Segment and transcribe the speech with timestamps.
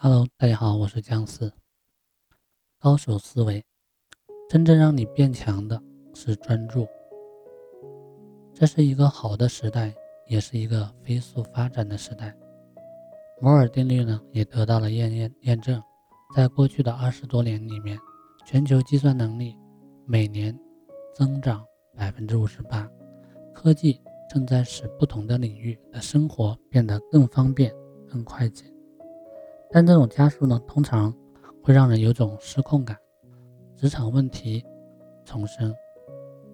[0.00, 1.52] Hello，大家好，我是姜思。
[2.78, 3.64] 高手思维，
[4.48, 5.82] 真正让你变强的
[6.14, 6.86] 是专注。
[8.54, 9.92] 这是一个好的时代，
[10.28, 12.32] 也是一个飞速发展的时代。
[13.40, 15.82] 摩尔定律呢，也得到了验验验证。
[16.32, 17.98] 在过去的二十多年里面，
[18.46, 19.56] 全球计算能力
[20.06, 20.56] 每年
[21.12, 22.88] 增长百分之五十八。
[23.52, 27.74] 科技正在使不同的领域的生活变得更方便、
[28.08, 28.72] 更快捷。
[29.70, 31.14] 但这种加速呢，通常
[31.62, 32.96] 会让人有种失控感，
[33.76, 34.64] 职场问题
[35.24, 35.74] 丛生，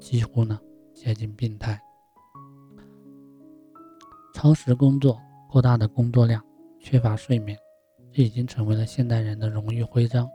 [0.01, 0.59] 几乎呢
[0.93, 1.81] 接近病态。
[4.35, 5.17] 超时工作、
[5.49, 6.45] 过大的工作量、
[6.81, 7.57] 缺乏睡眠，
[8.11, 10.29] 这已经成为了现代人的荣誉徽章。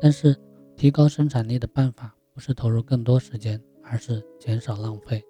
[0.00, 0.36] 但是，
[0.76, 5.24] 提高生产力的办法不是投入更多时间，而是减少浪费，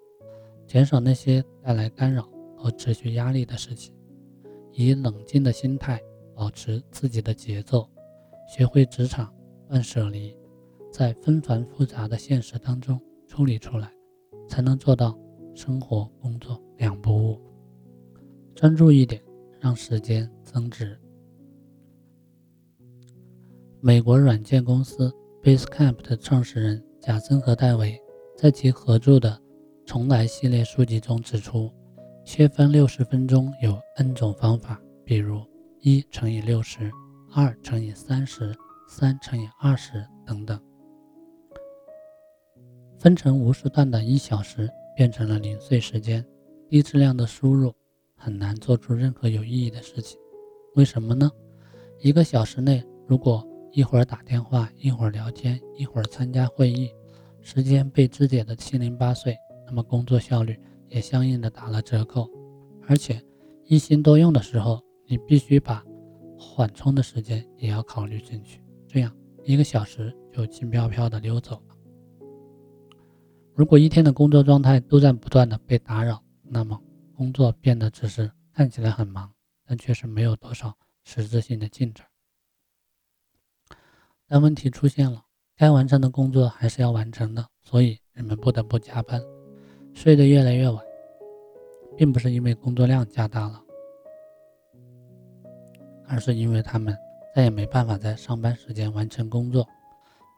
[0.67, 2.27] 减少那些带来干扰
[2.57, 3.93] 和持续压力的事情，
[4.71, 6.01] 以冷静的心态。
[6.39, 7.85] 保持自己的节奏，
[8.47, 9.29] 学会职场
[9.67, 10.33] 断舍离，
[10.89, 13.91] 在纷繁复杂的现实当中处理出来，
[14.47, 15.19] 才能做到
[15.53, 17.37] 生活工作两不误。
[18.55, 19.21] 专注一点，
[19.59, 20.97] 让时间增值。
[23.81, 28.01] 美国软件公司 Basecamp 的创始人贾森和戴维
[28.37, 29.29] 在其合著的
[29.85, 31.69] 《重来》系列书籍中指出，
[32.23, 35.48] 切分六十分钟有 N 种方法，比如。
[35.81, 36.91] 一乘以六十，
[37.33, 38.53] 二乘以三十，
[38.85, 40.59] 三乘以二十等等，
[42.97, 46.25] 分成无数段的一小时变成了零碎时间。
[46.67, 47.73] 低质量的输入
[48.17, 50.19] 很难做出任何有意义的事情。
[50.75, 51.31] 为什么呢？
[52.01, 56.91] 一个小时内，如果一会儿打电话，一会儿聊天，一会儿参加会议，
[57.41, 59.33] 时间被肢解的七零八碎，
[59.65, 62.29] 那么工作效率也相应的打了折扣。
[62.85, 63.23] 而且
[63.63, 64.83] 一心多用的时候。
[65.11, 65.83] 你必须把
[66.37, 69.11] 缓冲的时间也要考虑进去，这样
[69.43, 71.75] 一个小时就轻飘飘的溜走了。
[73.55, 76.79] 如果一天的工作状态都在不断的被打扰，那么
[77.15, 79.33] 工作变得只是看起来很忙，
[79.65, 82.05] 但确实没有多少实质性的进展。
[84.27, 85.25] 但问题出现了，
[85.57, 89.19] 该完成的工作还是要完成的，所以人们不得不加班，
[89.91, 90.85] 睡得越来越晚，
[91.97, 93.59] 并不是因为工作量加大了。
[96.09, 96.97] 而是因为他们
[97.35, 99.65] 再也没办法在上班时间完成工作。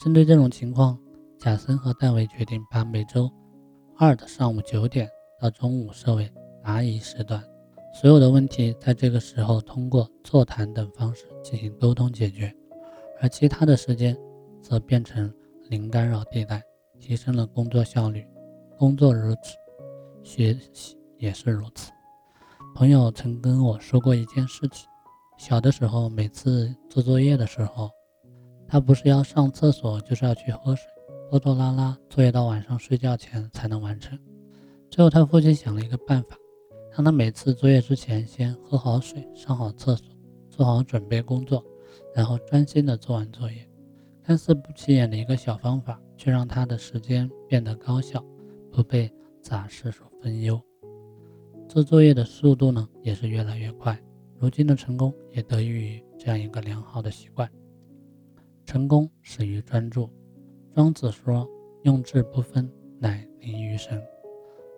[0.04, 1.00] 针对这种情况，
[1.40, 3.32] 贾森和戴维决定把每周
[3.98, 6.30] 二的上午九点到中午设为
[6.62, 7.42] 答疑时段，
[7.94, 12.54] 所有的问题在这个时候通过座谈等方式进行沟通解决，
[13.22, 14.18] 而其他的时间
[14.62, 15.34] 则变成
[15.70, 16.62] 零干扰地带，
[17.00, 18.28] 提升了工作效率。
[18.78, 19.56] 工作如此，
[20.24, 21.92] 学习也是如此。
[22.74, 24.91] 朋友曾跟我说过一件事情。
[25.42, 27.90] 小的时候，每次做作业的时候，
[28.68, 30.86] 他不是要上厕所，就是要去喝水，
[31.32, 34.16] 拖拖拉拉，作业到晚上睡觉前才能完成。
[34.92, 36.38] 最后，他父亲想了一个办法，
[36.92, 40.06] 让他每次作业之前先喝好水，上好厕所，
[40.52, 41.66] 做好准备工作，
[42.14, 43.68] 然后专心的做完作业。
[44.24, 48.24] 看似不起眼的一个小方法，却让他的时间变得高效，
[48.72, 50.62] 不被杂事所分忧。
[51.68, 54.00] 做作业的速度呢，也是越来越快。
[54.42, 57.48] 如今的成功也得益于这样一个良好的习惯。
[58.66, 60.10] 成功始于专注。
[60.74, 61.48] 庄子说
[61.86, 64.02] ：“用智不分，乃灵于神。”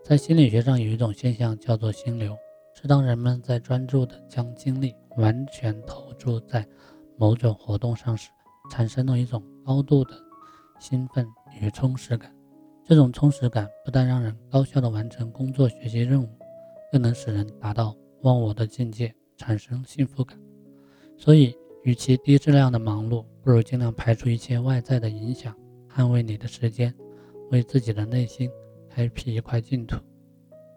[0.03, 2.35] 在心理学上有一种现象叫做心流，
[2.73, 6.67] 是当人们在专注的将精力完全投注在
[7.15, 8.29] 某种活动上时，
[8.69, 10.11] 产生了一种高度的
[10.77, 11.25] 兴奋
[11.61, 12.35] 与充实感。
[12.83, 16.27] 这种充实感不但让人高效地完成工作、学习任务，
[16.91, 19.15] 更能使人达到忘我的境界。
[19.37, 20.39] 产生幸福感，
[21.17, 25.55] 所以，与其低质量的忙碌，不如尽量排除一切外在的影响，
[25.89, 26.93] 捍卫你的时间，
[27.51, 28.49] 为自己的内心
[28.89, 29.97] 开辟一块净土，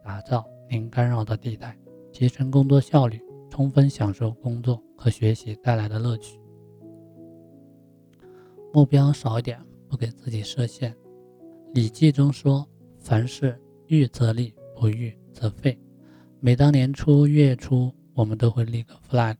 [0.02, 1.78] 打造零干扰的地带，
[2.12, 6.40] 提升工作效率，充分享受工作和学习带来的乐趣。
[8.72, 9.58] 目标少一点，
[9.88, 10.92] 不给自己设限。
[11.72, 12.66] 《礼记》中说
[12.98, 15.78] ：“凡事预则立，不预则废。”
[16.40, 17.92] 每当年初、月初。
[18.16, 19.36] 我们都会立个 flag，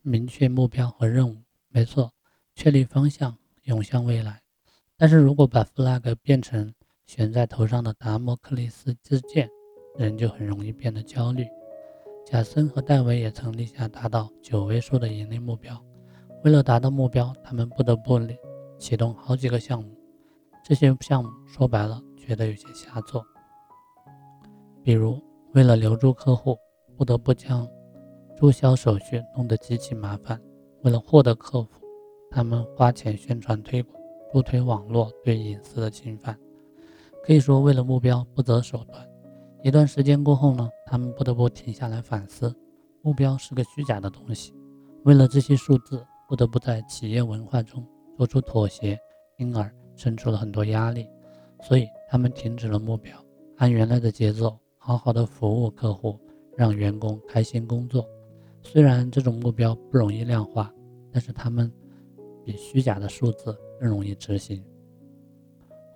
[0.00, 1.36] 明确目标和任务。
[1.70, 2.12] 没错，
[2.54, 4.40] 确立方向，涌向未来。
[4.96, 6.72] 但是如果把 flag 变成
[7.04, 9.50] 悬在头上的达摩克利斯之剑，
[9.98, 11.48] 人就很容易变得焦虑。
[12.24, 15.76] 贾森和戴维也曾立下达到九位数的盈利目标。
[16.44, 18.20] 为了达到目标，他们不得不
[18.78, 19.90] 启动好几个项目。
[20.64, 23.26] 这些项目说白了，觉得有些瞎做。
[24.84, 25.20] 比如，
[25.54, 26.56] 为了留住客户，
[26.96, 27.68] 不得不将
[28.36, 30.38] 注销手续弄得极其麻烦，
[30.82, 31.68] 为了获得客户，
[32.30, 33.98] 他们花钱宣传推广，
[34.30, 36.38] 助推网络对隐私的侵犯，
[37.24, 39.08] 可以说为了目标不择手段。
[39.62, 42.54] 一段时间过后呢，他们不得不停下来反思，
[43.00, 44.54] 目标是个虚假的东西。
[45.04, 47.84] 为了这些数字，不得不在企业文化中
[48.18, 48.98] 做出妥协，
[49.38, 51.08] 因而生出了很多压力。
[51.62, 53.16] 所以他们停止了目标，
[53.56, 56.20] 按原来的节奏好好的服务客户，
[56.54, 58.06] 让员工开心工作。
[58.68, 60.74] 虽然这种目标不容易量化，
[61.12, 61.72] 但是他们
[62.44, 64.62] 比虚假的数字更容易执行。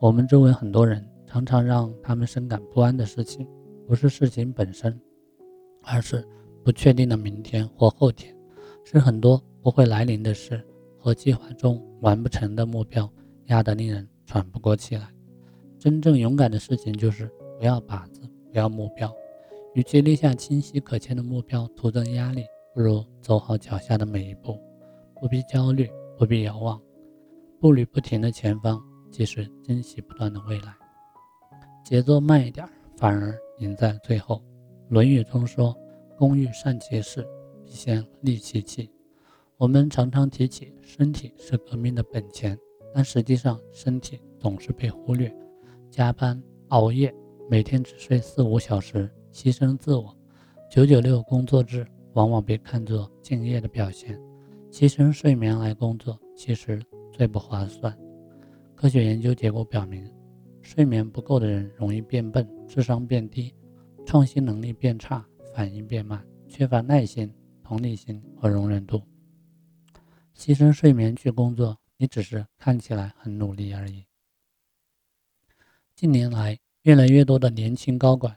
[0.01, 3.47] 我们周围很多人常常让他们深感不安的事情。
[3.87, 4.99] 不是事情本身，
[5.83, 6.25] 而是
[6.63, 8.33] 不确定的明天或后天，
[8.85, 10.65] 是很多不会来临的事
[10.97, 13.13] 和计划中完不成的目标
[13.47, 15.09] 压得令人喘不过气来。
[15.77, 17.29] 真正勇敢的事情就是
[17.59, 18.21] 不要靶子，
[18.53, 19.13] 不要目标。
[19.75, 22.45] 与其立下清晰可见的目标徒增压力，
[22.75, 24.59] 不如走好脚下的每一步，
[25.21, 26.81] 不必焦虑，不必遥望，
[27.59, 28.81] 步履不停的前方
[29.11, 30.75] 即是惊喜不断的未来。
[31.85, 33.37] 节奏慢一点，反而。
[33.59, 34.37] 赢在最后，
[34.89, 35.77] 《论语》中说
[36.17, 37.29] ：“工欲善其事，
[37.63, 38.91] 必先利其器。”
[39.59, 42.59] 我们常常提起身体是革命的本钱，
[42.95, 45.31] 但实际上身体总是被忽略。
[45.91, 47.15] 加班熬夜，
[47.51, 50.17] 每天只睡四五小时，牺牲自我，
[50.71, 54.19] 九九六工作制往往被看作敬业的表现。
[54.71, 56.81] 牺牲睡眠来工作，其实
[57.13, 57.97] 最不划算。
[58.75, 60.09] 科学研究结果表明。
[60.63, 63.53] 睡眠不够的人容易变笨，智商变低，
[64.07, 67.35] 创新能力变差，反应变慢，缺乏耐心、
[67.65, 69.03] 同理心和容忍度。
[70.37, 74.05] 牺牲睡眠去工作，你只是看起来很努力而已。
[75.97, 78.37] 近年来，越来越多的年轻高管、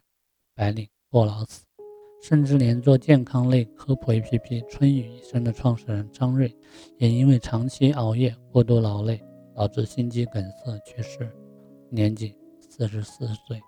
[0.56, 1.66] 白领过劳死，
[2.24, 6.56] 甚至连做健康类科普 APP“ 春雨医生”的创始人张瑞，
[6.98, 9.22] 也因为长期熬夜、过度劳累，
[9.54, 11.30] 导致心肌梗塞去世。
[11.90, 13.62] 年仅四十四岁。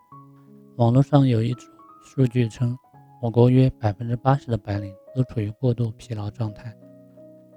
[0.77, 1.67] 网络上有一组
[2.01, 2.73] 数据称，
[3.21, 6.73] 我国约百分之八十的白领都处于过度疲劳状态。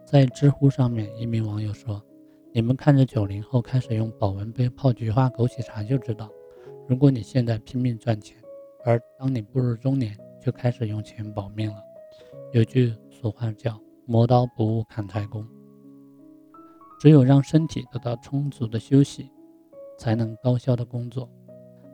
[0.05, 2.03] 在知乎上面，一名网友说
[2.53, 6.29] ：“你们看着九零后开始用保温杯泡菊花枸杞茶，就知道，
[6.89, 8.37] 如果你现在拼命赚钱，
[8.85, 10.17] 而当你步入中年
[10.49, 11.77] 就开始用钱保命了。”
[12.53, 15.47] 有句俗话叫“磨刀不误砍柴工”，
[16.99, 19.31] 只有让身体得到充足的休息。
[19.99, 21.29] 才能高效的工作。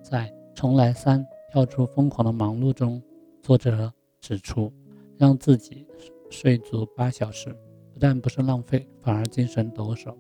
[0.03, 3.03] 在《重来三：跳出疯狂的忙碌》中，
[3.43, 3.91] 作者
[4.21, 4.71] 指出，
[5.17, 5.87] 让自己
[6.31, 7.49] 睡足八小时，
[7.95, 10.15] 不但不是浪费，反而精神抖擞。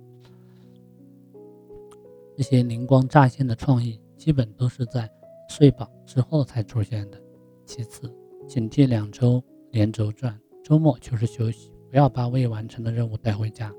[2.34, 5.06] 这些灵光乍现的创意，基本都是在
[5.50, 7.20] 睡饱之后才出现的。
[7.66, 8.10] 其次，
[8.46, 13.72] 警惕两周连轴转，周末就是休息，不要把未完成的任务带回家。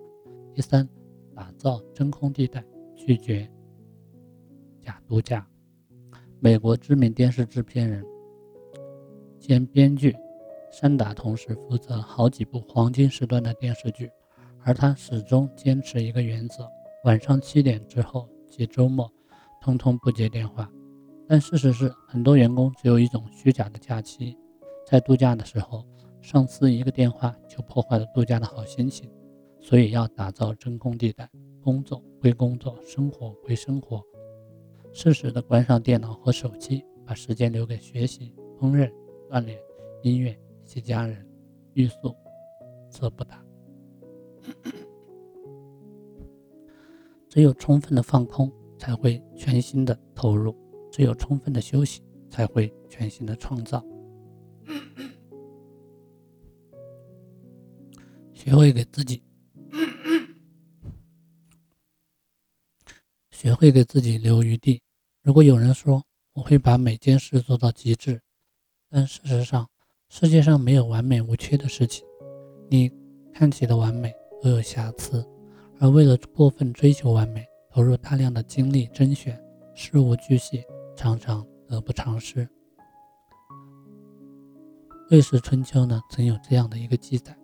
[0.54, 0.88] 第三，
[1.36, 2.64] 打造真空地带，
[2.96, 3.50] 拒绝。
[4.82, 5.48] 假度假。
[6.40, 8.06] 美国知名电视制片人
[9.40, 10.16] 兼编剧
[10.72, 14.12] 山达同时负责好几部黄金时段的电视剧，
[14.62, 16.68] 而他始终坚持一个原则：
[17.06, 19.10] 晚上七点之后及周末，
[19.62, 20.70] 通通不接电话。
[21.28, 24.38] 但事实是，很多员工只有一种虚假的假期，
[24.86, 25.84] 在度假的时候，
[26.22, 29.12] 上司一个电话就破坏了度假的好心情。
[29.60, 31.28] 所以要打造真空地带，
[31.60, 34.04] 工作归工作，生活归生活。
[34.94, 38.92] 适时的关上电脑和手机，把时间留给学习、烹饪、
[39.28, 39.60] 锻炼、
[40.04, 40.32] 音乐
[40.64, 41.28] 以及家人。
[41.74, 42.16] 欲速
[42.90, 43.44] 则不达。
[47.28, 50.56] 只有充分的放空，才会全心的投入；
[50.90, 53.84] 只有充分的休息，才会全新的创造。
[58.46, 59.24] 学会给自己。
[63.32, 64.84] 学会给自己留余地。
[65.24, 68.22] 如果有人说我会把每件事做到极致，
[68.88, 69.68] 但事实上，
[70.10, 72.06] 世界上没有完美无缺的事情。
[72.70, 72.92] 你
[73.34, 75.28] 看起的完美都有瑕疵，
[75.80, 80.64] 而为了过分追求完美，投入大量的精力甄选，事无巨细，
[80.96, 82.48] 常常得不偿失。
[85.10, 87.36] 魏氏春秋呢，曾有这样的一个记载：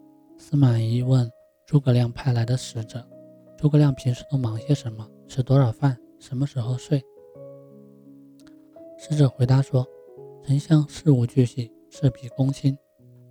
[0.41, 1.31] 司马懿问
[1.67, 3.07] 诸葛亮派来的使者，
[3.55, 5.07] 诸葛亮平时都忙些什么？
[5.27, 5.95] 吃多少饭？
[6.19, 6.99] 什么时候睡？
[8.97, 9.85] 使者回答说
[10.43, 12.75] ：“丞相事无巨细，事必躬亲，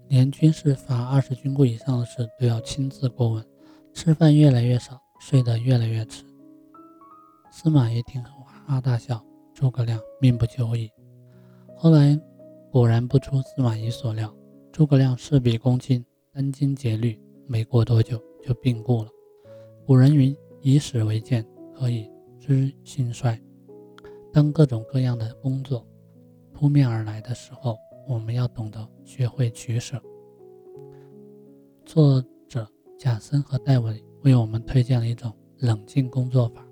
[0.06, 3.44] 连军事法二十军功以上的事都要亲自过问。
[3.92, 6.24] 吃饭越来越少，睡得越来越迟。”
[7.50, 9.20] 司马懿听后哈哈大笑。
[9.52, 10.88] 诸葛亮命不久矣。
[11.76, 12.18] 后来
[12.70, 14.32] 果然不出司马懿所料，
[14.70, 16.02] 诸葛亮事必躬亲，
[16.32, 19.10] 殚精竭虑，没过多久就病故了。
[19.84, 21.44] 古人云：“以史为鉴，
[21.74, 22.08] 可以
[22.38, 23.38] 知兴衰。”
[24.32, 25.84] 当各种各样的工作
[26.52, 27.76] 扑面而来的时候，
[28.08, 30.00] 我们要懂得学会取舍。
[31.84, 32.64] 作者
[32.96, 36.64] 贾森和戴维为我们推荐了一种冷静工作法。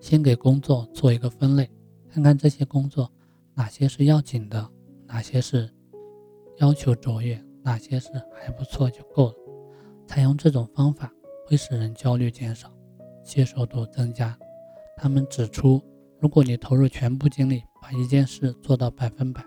[0.00, 1.70] 先给工作做一个分类，
[2.08, 3.12] 看看这些工作
[3.52, 4.66] 哪些是要紧的，
[5.06, 5.70] 哪些是
[6.56, 8.10] 要求卓越，哪些是
[8.40, 9.34] 还不错就够了。
[10.06, 11.12] 采用这种方法
[11.46, 12.72] 会使人焦虑减少，
[13.22, 14.36] 接受度增加。
[14.96, 15.82] 他们指出，
[16.20, 19.44] 如果你投入全部精力把一件事做到百分百，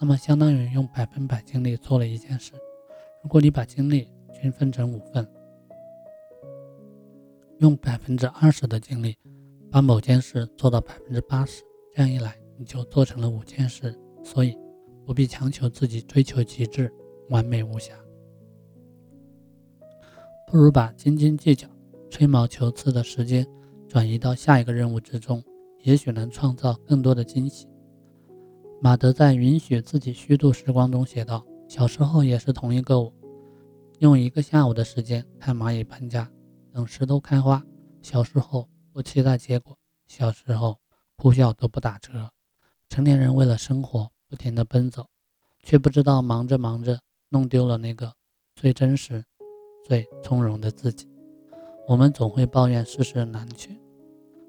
[0.00, 2.52] 那么相当于用百分百精力做了一件事。
[3.22, 5.26] 如果你把精力均分成五份，
[7.58, 9.16] 用百分之二十的精力
[9.70, 11.62] 把某件事做到百分之八十，
[11.94, 13.94] 这样一来你就做成了五件事。
[14.24, 14.56] 所以
[15.04, 16.92] 不必强求自己追求极致、
[17.28, 17.94] 完美无瑕，
[20.46, 21.68] 不如把斤斤计较、
[22.10, 23.46] 吹毛求疵的时间
[23.88, 25.42] 转移到下一个任务之中，
[25.82, 27.68] 也许能创造更多的惊喜。
[28.80, 31.44] 马德在《允许自己虚度时光》中写道。
[31.68, 33.12] 小时候也是同一个我，
[33.98, 36.26] 用一个下午的时间看蚂蚁搬家，
[36.72, 37.62] 等石头开花。
[38.00, 40.78] 小时候不期待结果，小时候
[41.16, 42.30] 哭笑都不打折。
[42.88, 45.06] 成年人为了生活不停地奔走，
[45.62, 48.12] 却不知道忙着忙着弄丢了那个
[48.54, 49.24] 最真实、
[49.84, 51.08] 最从容的自己。
[51.86, 53.74] 我们总会抱怨世事难全，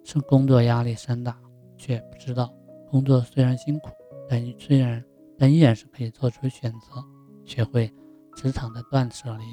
[0.04, 1.40] 是工作压力山大，
[1.78, 2.54] 却不知道
[2.90, 3.90] 工作虽然辛苦，
[4.28, 5.04] 但虽然。
[5.42, 7.02] 但依然是可以做出选择，
[7.46, 7.90] 学会
[8.36, 9.44] 职场的断舍离，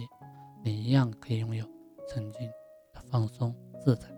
[0.64, 1.64] 你一样可以拥有
[2.08, 2.44] 曾经
[2.92, 4.08] 的放松自在。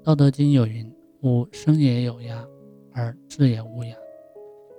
[0.00, 0.88] 道德经有云
[1.24, 2.46] ：“吾生也有涯，
[2.92, 3.92] 而志也无涯。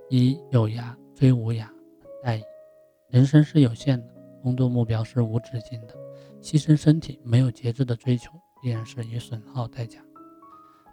[0.09, 1.67] 以有涯追无涯，
[2.23, 2.43] 在意。”
[3.09, 5.93] 人生是有限的，工作目标是无止境的，
[6.41, 9.99] 牺牲身体、没有节制的追求，必然是以损耗代价。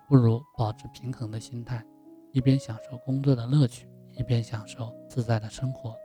[0.08, 1.84] 不如保持平衡的心态。
[2.32, 5.96] 一边享受工作的乐趣，一边享受自在的生活。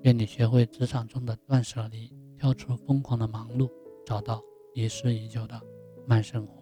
[0.00, 3.70] 愿你学会职场中的断舍离，跳出疯狂的忙碌，
[4.06, 4.42] 找到
[4.72, 5.60] 遗失已久的
[6.06, 6.57] 慢生活。